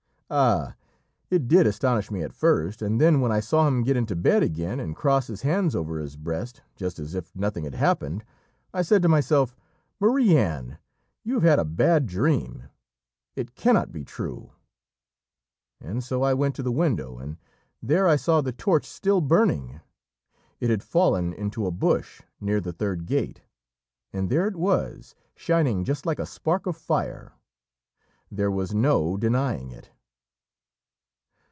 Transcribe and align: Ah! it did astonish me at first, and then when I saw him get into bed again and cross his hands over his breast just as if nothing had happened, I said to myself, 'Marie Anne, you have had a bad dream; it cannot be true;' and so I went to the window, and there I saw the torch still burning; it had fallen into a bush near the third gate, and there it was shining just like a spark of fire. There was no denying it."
Ah! 0.33 0.77
it 1.29 1.49
did 1.49 1.67
astonish 1.67 2.09
me 2.09 2.21
at 2.21 2.31
first, 2.31 2.81
and 2.81 3.01
then 3.01 3.19
when 3.19 3.33
I 3.33 3.41
saw 3.41 3.67
him 3.67 3.83
get 3.83 3.97
into 3.97 4.15
bed 4.15 4.41
again 4.43 4.79
and 4.79 4.95
cross 4.95 5.27
his 5.27 5.41
hands 5.41 5.75
over 5.75 5.99
his 5.99 6.15
breast 6.15 6.61
just 6.77 6.99
as 6.99 7.15
if 7.15 7.35
nothing 7.35 7.65
had 7.65 7.75
happened, 7.75 8.23
I 8.73 8.81
said 8.81 9.01
to 9.01 9.09
myself, 9.09 9.57
'Marie 9.99 10.37
Anne, 10.37 10.77
you 11.25 11.33
have 11.33 11.43
had 11.43 11.59
a 11.59 11.65
bad 11.65 12.05
dream; 12.05 12.63
it 13.35 13.55
cannot 13.55 13.91
be 13.91 14.05
true;' 14.05 14.51
and 15.81 16.01
so 16.01 16.23
I 16.23 16.33
went 16.33 16.55
to 16.55 16.63
the 16.63 16.71
window, 16.71 17.17
and 17.19 17.35
there 17.83 18.07
I 18.07 18.15
saw 18.15 18.39
the 18.39 18.53
torch 18.53 18.85
still 18.85 19.19
burning; 19.19 19.81
it 20.61 20.69
had 20.69 20.81
fallen 20.81 21.33
into 21.33 21.65
a 21.65 21.71
bush 21.71 22.21
near 22.39 22.61
the 22.61 22.71
third 22.71 23.05
gate, 23.05 23.41
and 24.13 24.29
there 24.29 24.47
it 24.47 24.55
was 24.55 25.13
shining 25.35 25.83
just 25.83 26.05
like 26.05 26.19
a 26.19 26.25
spark 26.25 26.65
of 26.67 26.77
fire. 26.77 27.33
There 28.31 28.49
was 28.49 28.73
no 28.73 29.17
denying 29.17 29.71
it." 29.71 29.91